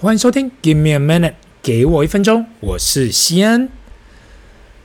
[0.00, 3.68] 欢迎收听，Give me a minute，给我一分钟，我是西安。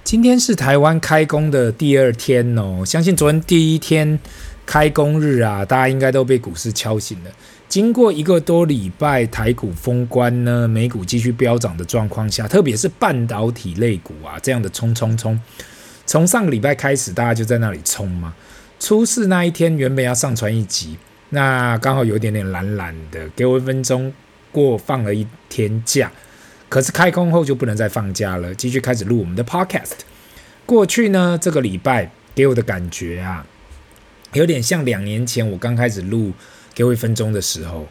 [0.03, 4.17] 今天是台湾开工的第二天哦，相信昨天第一天
[4.65, 7.29] 开工日啊，大家应该都被股市敲醒了。
[7.69, 15.39] 经过一个多礼拜台股封关呢，美股继续飙涨的状况下，特别是半导体类股啊，这样的冲冲冲，
[16.07, 18.33] 从上个礼拜开始，大家就在那里冲嘛。
[18.79, 20.97] 出事那一天原本要上传一集，
[21.29, 24.11] 那刚好有一点点懒懒的，给我一分钟。
[24.53, 26.11] 过放了一天假，
[26.69, 29.93] 可是开工后就不能再放假了，继续开始录我们的 podcast。
[30.65, 33.45] 过去呢，这个礼拜给我的感觉啊，
[34.33, 36.31] 有点像两年前我刚开始录
[36.73, 37.87] 给我一分钟的时候。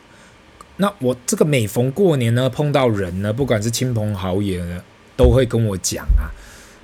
[0.76, 4.82] 那我这个每逢过年呢，碰到人呢，不管是亲朋好友呢，
[5.16, 6.30] 都会跟我讲啊，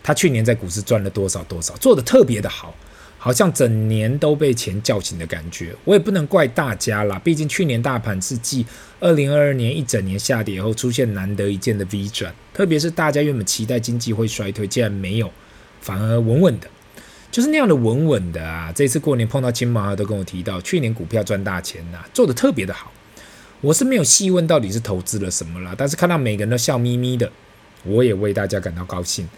[0.03, 2.75] 他去年在股市赚了多少多少，做的特别的好。
[3.19, 7.21] 好像整年都被钱叫醒的感觉，我也不能怪大家啦。
[7.23, 8.65] 毕竟去年大盘是继
[9.01, 15.31] 二零二二年一整年下跌后出现难得一见的 V 转，特别是大家原本期待经济会衰退，竟然没有，
[15.81, 16.69] 反而稳稳的，
[17.33, 18.73] 就是那样的稳稳的啊。
[18.73, 22.93] 这次过年碰到亲朋好友都跟我提到，去年股票赚大钱呐、做的特别的好。
[23.61, 27.29] 我是没有细问到底是投资了什么啦，但是看到每个人都笑眯眯的，
[27.83, 29.29] 我也为大家感到高兴。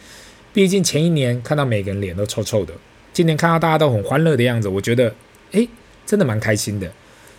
[0.53, 2.75] 毕竟前一年看到每个人脸都臭臭的。
[3.13, 5.13] 今年看到大家都很欢乐的样子，我觉得，
[5.53, 5.69] 诶，
[6.07, 6.91] 真的蛮开心的。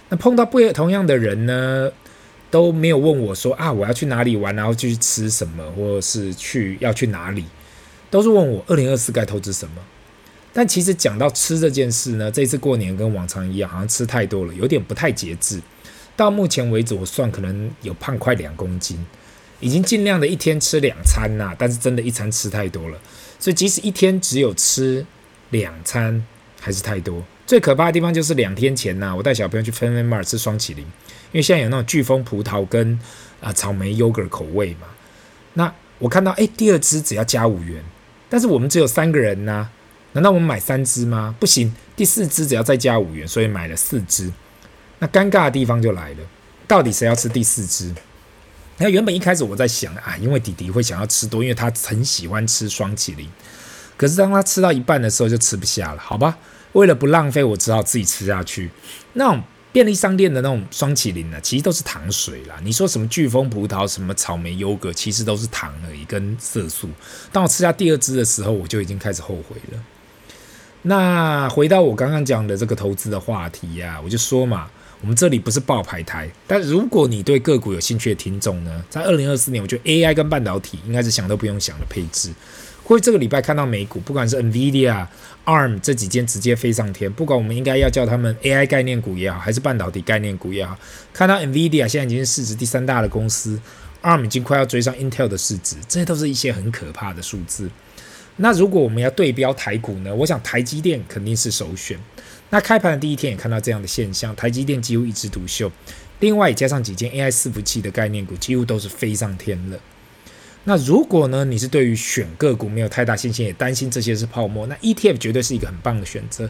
[0.10, 1.90] 那碰到不同样的人呢，
[2.50, 7.46] 都没有问我说啊，我要去哪里玩，然后去吃什么，或者是去要去哪里，
[8.10, 9.76] 都是问我二零二四该投资什么。
[10.52, 15.62] 但其实讲到吃这件事呢，这次过年跟往常一样，好像吃太多了，有点不太节制。
[16.18, 19.04] 到目前为止，我算可能有胖快两公斤，
[19.62, 22.98] 已经尽量的一天吃两餐呐，但是真的一餐吃太多了，
[23.40, 25.06] 所以即使一天只有吃。
[25.52, 26.22] 两餐
[26.60, 30.84] 还是太多，最可怕的地方就是两天前呐、我带小朋友去 FamilyMart 吃双淇淋，
[31.32, 32.94] 因为现在有那种巨峰葡萄跟
[33.40, 34.88] 啊、呃、草莓 yogurt 口味嘛。
[35.54, 37.84] 那我看到哎，第二支只要加五元，
[38.30, 39.70] 但是我们只有三个人呐、
[40.14, 41.36] 难道我们买三支吗？
[41.40, 44.32] 不行，第四支只要再加五元，所以买了四支。
[45.00, 46.18] 那尴尬的地方就来了，
[46.68, 47.94] 到底谁要吃第四支？
[48.78, 53.28] 那原本一开始我在想啊，因为弟弟会想要吃多，因为他很喜欢吃双淇淋。
[54.02, 56.36] 可是当他吃到一半的时候，就吃不下了，好吧？
[56.72, 58.68] 为了不浪费，我只好自己吃下去。
[59.14, 62.56] 那种便利商店的那种双淇淋呢，其实都是糖水啦。
[62.64, 66.90] 你说什么飓风葡萄、什么草莓优格，其实都是糖而已，跟色素。
[67.32, 69.80] 当我吃下第二支的时候，我就已经开始后悔了。
[70.82, 74.68] 那回到我刚刚讲的这个投资的话题呀、我就说嘛，
[75.02, 82.32] 我们这里不是报牌台，但如果你对个股有兴趣的听众呢，在二零二四年，我觉得 AI 跟半导体应该是想都不用想的配置。
[82.92, 85.08] 因为这个礼拜看到美股，不管是 NVIDIA、
[85.46, 90.78] ARM 这几间直接飞上天，不管我们应该要叫他们 AI 概念股也好，还是半导体概念股也好，
[91.14, 93.58] 看到 NVIDIA 现在已经是市值第三大的公司
[94.02, 97.70] ，ARM 已经快要追上 Intel 的市值，这些都是一些很可怕的数字。
[98.36, 100.14] 那如果我们要对标台股呢？
[100.14, 101.98] 我想台积电肯定是首选。
[102.50, 105.72] 那开盘的第一天也看到这样的现象，台积电几乎一枝独秀，
[106.20, 109.80] 另外加上几间 AI 伺服器的概念股，几乎都是飞上天了。
[110.64, 116.50] 那如果呢，你是对于选个股没有太大信心，也担心这些是泡沫，那 ETF 绝对是一个很棒的选择。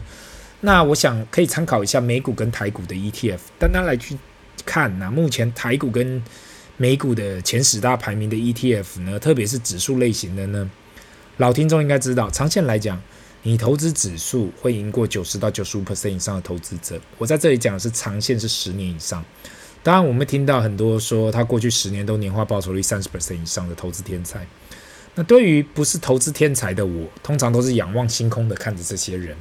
[0.60, 4.16] 那我想可以参考一下美股跟台股的 ETF，单单来去
[4.66, 6.22] 看呢，目前台股跟
[6.76, 10.70] 美股的前十大排名的 ETF 呢，特别是指数类型的呢，
[11.38, 13.00] 老听众应该知道，长线来讲，
[13.42, 17.00] 你投资指数会赢过九十到九十五 percent 以上的投资者。
[17.16, 19.24] 我在这里讲的是长线是十年以上。
[19.84, 24.46] 当然，我们听到很多说他过去十年都年化报酬率三十 percent 以上的投资天才。
[25.14, 29.36] 那对于不是投资天才的我，通常都是仰望星空的看着这些人。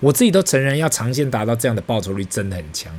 [0.00, 2.92] 我自己都承认，要长线达到这样的报酬率真的很强，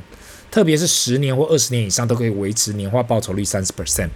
[0.50, 4.08] 特别是十年或二十年以上都可以维持年化报酬率三十 percent。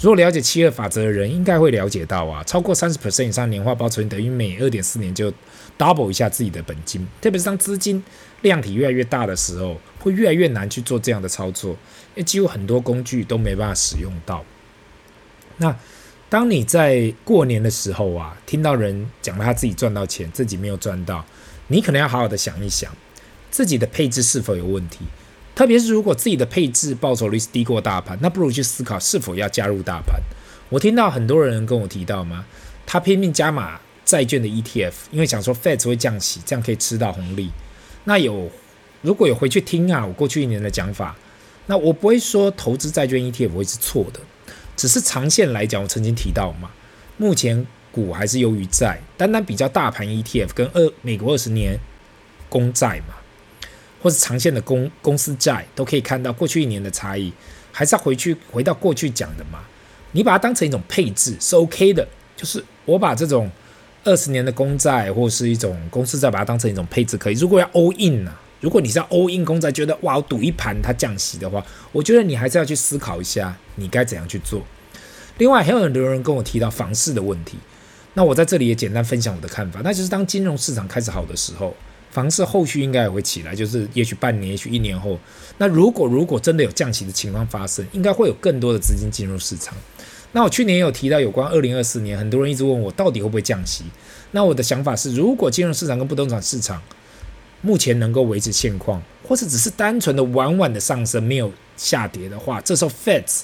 [0.00, 5.32] 如果了解七二法则的人，应该会了解到啊，超过三十 percent 以上年化报酬率等于每二点四年就
[5.76, 7.04] double 一下自己的本金。
[7.20, 8.02] 特别是当资金
[8.42, 11.72] 量体越来越大的时候，会越来越难去做这样的操作，
[12.14, 14.44] 因为几乎很多工具都没办法使用到。
[15.56, 15.76] 那
[16.28, 21.26] 当你在过年的时候啊，听到人讲他自己赚到钱，自己没有赚到，
[21.66, 22.92] 你可能要好好的想一想，
[23.50, 25.00] 自己的配置是否有问题。
[25.58, 30.22] 特别是如果自己的配置报酬率是低过大盘，那不如去思考是否要加入大盘。
[30.68, 32.44] 我听到很多人跟我提到吗？
[32.86, 37.50] 他拼命加码债券的 ETF，因为想说 Fed 会降息，这样可以吃到红利。
[38.04, 38.48] 那有
[39.02, 41.16] 如果有回去听啊，我过去一年的讲法，
[41.66, 44.20] 那我不会说投资债券 ETF 会是错的，
[44.76, 46.70] 只是长线来讲，我曾经提到嘛，
[47.16, 51.80] 目前股还是优于债，单单比较大盘 ETF 跟二美国二十年
[52.48, 53.16] 公债嘛。
[54.00, 57.32] 或是长线的公公司债都可以看到过去一年的差异，
[57.72, 59.60] 还是要回去回到过去讲的嘛。
[60.12, 62.06] 你把它当成一种配置是 OK 的，
[62.36, 63.50] 就是我把这种
[64.04, 67.34] 二十年的公债或是一种公司债，把它当成一种配置可以。
[67.34, 74.62] 如果要 all in 呢、如果你是要 all in 公债，觉得哇，我赌一盘它降息的话，我觉得你还是要去思考一下，你该怎样去做。
[75.36, 77.58] 另外还有很多人跟我提到房市的问题，
[78.14, 81.76] 那我在这里也简单分享我的看法，那就是当金融市场开始好的时候，
[82.10, 85.18] 房市后续应该也会起来，就是也许半年，也许一年后，
[85.58, 89.76] 那如果如果真的有降息的情况发生，应该会有更多的资金进入市场。
[90.32, 93.84] 那我去年有提到有关二零二四年，很多人一直问我到底会不会降息。
[94.32, 96.82] 那我的想法是，如果金融市场跟不动产市场
[97.62, 103.40] 目前能够维持现况，或是只是单纯的缓缓的上升，没有下跌的话，这时候 FEDs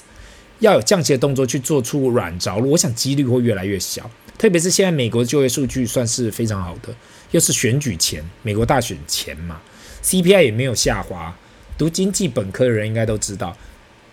[0.59, 4.09] 要有降息的动作去做出软着陆，我想几率会越来越小。
[4.37, 6.93] 特别是现在美国的就业数据算是非常好的，
[7.31, 9.61] 又是选举前，美国大选前嘛
[10.03, 11.35] ，CPI 也没有下滑。
[11.77, 13.55] 读经济本科的人应该都知道。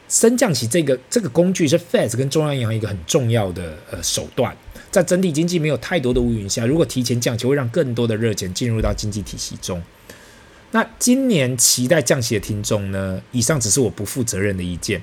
[0.08, 4.54] 升降息这个这个工具是 Fed 跟中央银行一个很重要的呃手段，
[4.90, 9.82] 在整体经济没有太多的乌云下，如果提前降息，会让更多的热钱进入到经济体系中。
[10.72, 13.22] 那今年期待降息的听众呢？
[13.30, 15.02] 以上只是我不负责任的意见。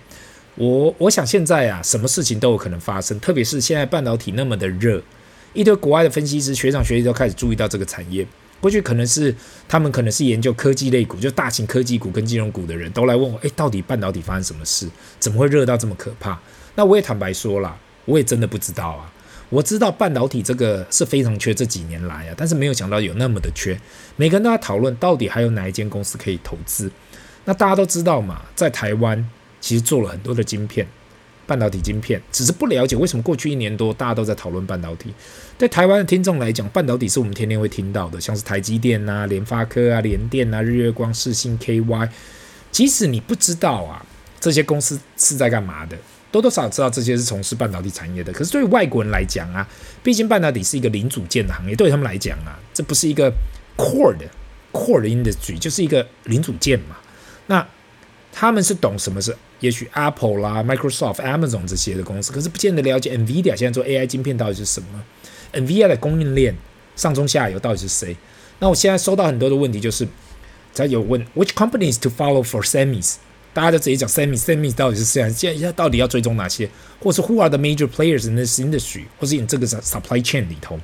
[0.55, 5.01] 我我想现在啊，什么事情都有可能发生，特别是现在半导体那么的热，
[5.53, 8.25] 一堆国外的分析师、学长学弟都开始注意到这个产业。
[8.61, 9.33] 过去可能是
[9.69, 14.85] 他们可能是研究科技类股，就大型科技股跟金融股的人都来问我，诶，到底半导体发生什么事？
[15.17, 16.37] 怎么会热到这么可怕？
[16.75, 19.13] 那我也坦白说了，我也真的不知道啊。
[19.49, 23.79] 我知道半导体这个是非常缺，这几年来啊，但是没有想到有那么的缺。
[24.17, 26.91] 每个人都在讨论，到底还有哪一间公司可以投资？
[27.45, 29.27] 那大家都知道嘛，在台湾
[29.61, 30.85] 其实做了很多的晶片。
[31.49, 35.11] 半导体晶片，只是不了解为什么过去一年多大家都在讨论半导体。
[35.57, 42.07] 对台湾的听众来讲，半导体是我们天天会听到的，像是台积电啊、联发科啊、联电啊、日月光、世芯、KY。
[42.71, 44.05] 即使你不知道啊，
[44.39, 45.97] 这些公司是在干嘛的，
[46.31, 48.31] 多多少少知道这些是从事半导体产业的。
[48.31, 49.67] 可是对外国人来讲啊，
[50.03, 53.33] 毕竟半导体是一个零组件的行业，对他们来讲啊，这不是一个
[53.75, 54.25] core 的
[54.71, 56.95] core 的 industry，就是一个零组件嘛。
[57.47, 57.67] 那
[58.31, 64.87] 他们是懂什么是，也许 Apple 啦、Microsoft、Amazon 这些的公司，可是不见得了解 NVIDIA 现在做 AI 晶片到底是什么
[65.53, 66.55] ，NVIDIA 的供应链
[66.95, 68.15] 上中下游到底是谁？
[68.59, 70.07] 那我现在收到很多的问题，就是
[70.71, 73.15] 在有问 Which companies to follow for semis？
[73.53, 75.29] 大家都直接讲 semis，semis 到底是谁？
[75.31, 76.69] 现在到底要追踪哪些？
[77.01, 79.05] 或是 Who are the major players in this industry？
[79.19, 80.79] 或是你这个 supply chain 里头？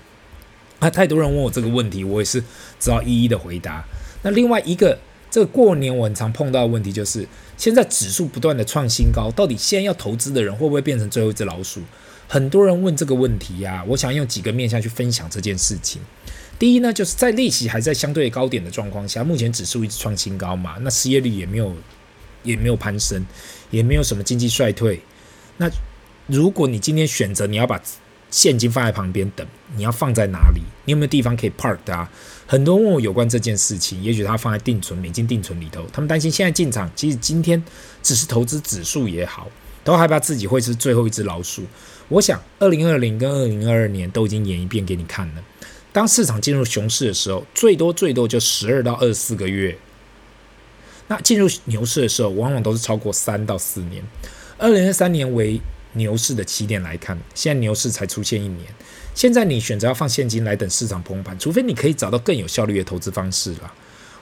[0.80, 2.44] 啊，太多人问我这个问题，我也是
[2.80, 3.86] 只好一一的回答。
[4.22, 5.00] 那另外一个。
[5.36, 7.28] 这个过年我很常碰到的问题就是，
[7.58, 11.82] 现在指数不断的创新高，到底现在要投资的人会不会变成最后一只老鼠？
[12.26, 16.02] 很多人问这个问题呀、我想用几个面向去分享这件事情。
[16.58, 21.76] 第一呢，就是在利息还在相对高点的状况下，目前指数一直创新高嘛，那失业率也没有
[22.44, 23.26] 也没有攀升，
[23.72, 25.02] 也没有什么经济衰退。
[25.58, 25.70] 那
[26.28, 27.82] 如果你今天选择你要把
[28.32, 29.46] 现金放在旁边等，
[29.76, 30.62] 你要放在哪里？
[30.86, 32.10] 你有没有地方可以 park 啊？
[32.48, 37.64] 很多人问我有关这件事情，也许他放在定存、美金定存里头，他们担心现在进场，其实今天
[38.04, 39.48] 只是投资指数也好，
[39.84, 41.64] 都害怕自己会是最后一只老鼠。
[42.08, 45.44] 我想，二零二零跟二零二二年都已经演一遍给你看了。
[45.92, 49.74] 当市场进入熊市的时候，最多最多就十二到二十四个月；
[51.08, 54.04] 那进入牛市的时候，往往都是超过三到四年。
[54.58, 55.60] 二零二三年为
[55.96, 58.68] 牛市的起点来看，现在牛市才出现一年。
[59.14, 63.74] 现在你选择要放现金来等市场崩盘，除非你可以找到更有效率的投资方式了。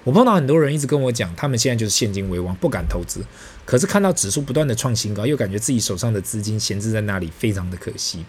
[0.04, 3.22] 我碰到很多人一直跟我讲，他们现在就是现金为王，不敢投资。
[3.66, 8.26] 可是看到指数不断的创新高，又感觉自己手上的资金闲置在那里，非常的可惜。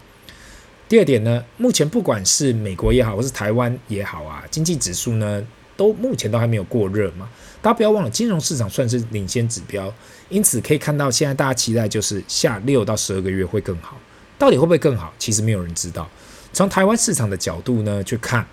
[0.88, 5.44] 第二点呢，目前不管是美国也好，或是台湾也好啊，经济指数呢，
[5.76, 7.28] 都目前都还没有过热嘛。
[7.64, 9.90] 大家不要忘了，金融市场算是领先指标。
[10.28, 13.99] 因此可以看到，现在大家期待就是下六到十二个月会更好。
[14.38, 15.11] 到底会不会更好？
[15.18, 16.06] 其实没有人知道。
[16.52, 18.47] 从台湾市场的角度呢，去看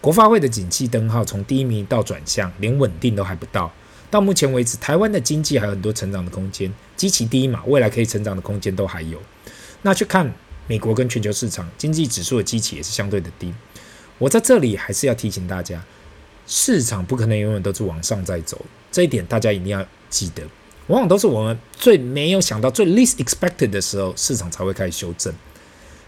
[0.00, 3.72] 国发会的景气灯号从低迷到转向，连稳定都还不到。
[4.10, 9.22] 到目前为止，台湾的经济还有很多成长的空间，基期低嘛，未来可以成长的空间都还有。
[9.82, 10.28] 那去看
[10.66, 13.54] 美国跟全球市场经济指数的基期也是相对的低。
[14.18, 15.80] 我在这里还是要提醒大家，
[16.52, 20.42] 市场不可能永远都是往上在走，这一点大家一定要记得。
[20.88, 25.32] 往往都是我们最没有想到、最 least expected 的时候，市场才会开始修正。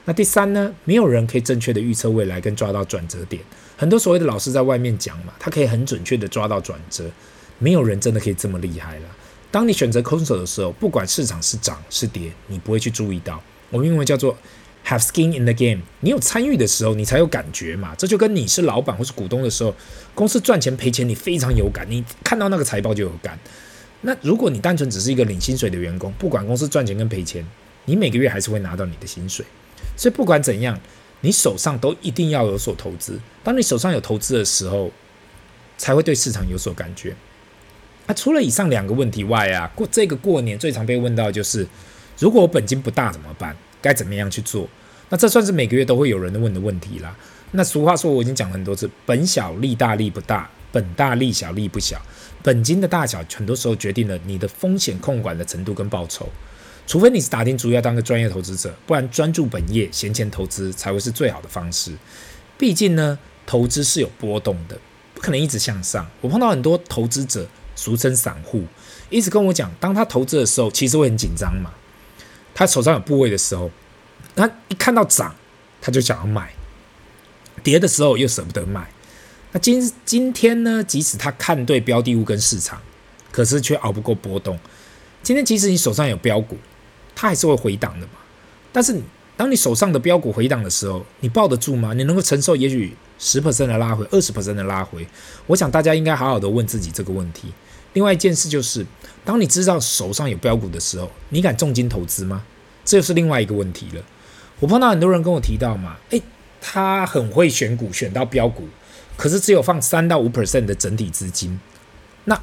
[0.05, 0.75] 那第三呢？
[0.85, 3.41] 没有人可以正确的预测未来跟抓到转折点。
[3.77, 7.09] 很多所谓的老师在外面讲嘛，他可以很准确的抓到转折，
[7.61, 9.07] 没有人真的可以这么厉害了。
[9.53, 13.41] 当你选择空手的时候，不管市场是涨是跌，你不会去注意到。
[13.71, 14.37] 我们英文叫做
[14.87, 15.83] have skin in the game。
[16.01, 17.95] 你有参与的时候，你才有感觉嘛。
[17.97, 19.75] 这就跟你是老板或是股东的时候，
[20.15, 21.87] 公司赚钱赔钱，你非常有感。
[21.89, 23.39] 你看到那个财报就有感。
[24.03, 27.47] 那如果你单纯只是一个领薪水的员工，不管公司赚钱跟赔钱，
[27.85, 29.47] 你每个月还是会拿到你的薪水。
[29.97, 30.79] 所以不管怎样，
[31.21, 33.21] 你手上都一定要有所投资。
[33.45, 34.91] 当你手上有投资的时候，
[35.79, 37.15] 才会对市场有所感觉。
[38.07, 41.67] 那除了以上两个问题外啊，过这个过年最常被问到就是，
[42.19, 43.57] 如果我本金不大怎么办？
[43.83, 44.67] 该怎么样去做？
[45.11, 47.15] 那这算是每个月都会有人问的问题啦。
[47.51, 52.01] 那俗话说我已经讲了很多次，本小利大利不大，本大利小利不小。
[52.43, 56.29] 本金的大小很多时候决定了你的风险控管的程度跟报酬。
[56.87, 61.93] 除非你是打定主意要当个专业投资者，不然专注本业闲钱投资才会是最好的方式。
[62.59, 64.79] 毕竟呢，投资是有波动的，
[65.15, 66.11] 不可能一直向上。
[66.21, 67.47] 我碰到很多投资者，
[67.77, 68.65] 俗称散户，
[69.11, 71.71] 一直跟我讲，当他投资的时候，其实会很紧张嘛。
[72.54, 73.71] 他手上有部位的时候，
[74.35, 75.35] 他一看到涨，
[75.80, 76.49] 他就想要买；
[77.62, 78.88] 跌的时候又舍不得卖。
[79.52, 80.82] 那今今天呢？
[80.82, 82.80] 即使他看对标的物跟市场，
[83.30, 84.59] 可是却熬不过波动。
[85.23, 86.56] 今天即使你手上有标股，
[87.14, 88.12] 它还是会回档的嘛。
[88.73, 88.99] 但是
[89.37, 91.92] 当你手上的标股回档的时候，你抱得住吗？
[91.92, 95.06] 你能够承受也许十 percent 的拉回，二十 percent 的拉回？
[95.47, 97.52] 我想大家应该好好的问自己这个问题。
[97.93, 98.87] 另外一件事就是，
[99.25, 102.45] 当你知道手上有标股的时候，你敢重金投资吗？
[102.85, 104.03] 这就是另外一个问题了。
[104.61, 106.23] 我碰到很多人跟我提到嘛，诶，
[106.61, 108.69] 他很会选股，选到标股，
[109.17, 111.61] 可是只有放三到五 percent 的整体资金。
[112.25, 112.41] 那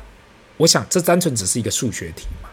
[0.58, 2.50] 我想，这单纯只是一个数学题嘛。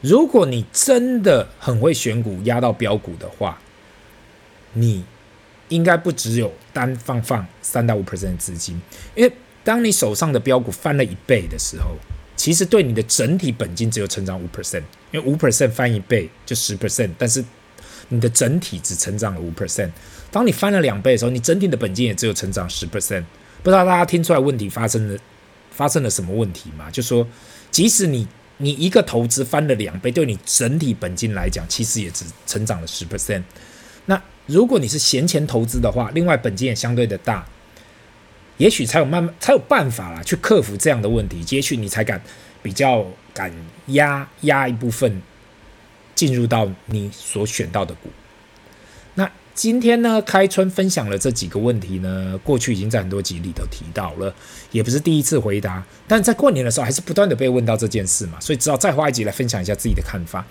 [0.00, 3.58] 如果你真的很会选股，压到标股的话，
[4.74, 5.04] 你
[5.68, 8.80] 应该不只有单放放三到五 percent 的资金，
[9.14, 9.32] 因为
[9.64, 11.96] 当你手上的标股翻了一倍的时候，
[12.36, 17.44] 其实对你的整体本金只有成长五 percent，因为五 percent 翻一倍就十 percent，但是
[18.08, 19.90] 你的整体只成长了五 percent。
[20.30, 23.24] 当你翻了两倍的时候，你整体的本金也只有成长十 percent。
[23.62, 25.18] 不知道大家听出来问题发生了
[25.70, 26.90] 发生了什么问题吗？
[26.90, 27.24] 就说
[27.70, 28.26] 即使你
[28.56, 33.42] 你一个投资翻了两倍，对你整体本金来讲，其实也只成长了十 percent。
[34.06, 37.46] 那如果你是闲钱投资的话，另外本金也相对的大，
[38.62, 41.44] 也许才有慢慢才有办法啦，去克服这样的问题。
[41.50, 42.22] 也许你才敢
[42.62, 43.04] 比较
[43.34, 43.52] 敢
[43.88, 45.20] 压压一部分
[46.14, 48.08] 进入到你所选到的股。
[49.16, 54.32] 那今天呢，开春分享了这几个问题呢，过去已经在很多集里头提到了，
[54.70, 60.46] 也不是第一次回答，但在过年的时候还是不断的被问到这件事嘛，所以只好再花一集来分享一下自己的看法。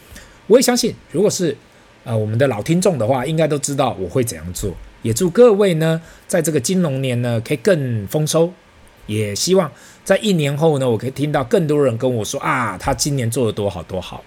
[0.47, 1.55] 我也相信，如果是
[2.03, 4.75] 呃我们的老听众的话，应该都知道我会怎样做。
[5.01, 8.53] 也祝各位呢，在这个金龙年呢，可以更丰收。
[9.07, 9.69] 也希望
[10.03, 14.23] 在一年后呢，我可以听到更多人跟我说啊，他今年做的多好多好。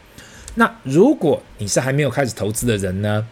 [0.57, 3.27] 那如果你是还没有开始投资的人呢，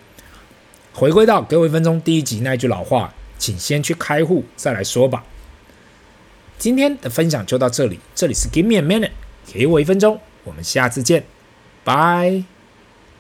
[0.93, 5.25] 回归到给我一分钟第一集那一句老话，请先去开户再来说吧。
[6.59, 9.11] 今天的分享就到这里，这里是 Give me a minute，
[9.53, 11.25] 给我一分钟，我们下次见，
[11.85, 12.45] 拜。